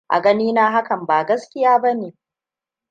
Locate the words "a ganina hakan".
0.09-1.05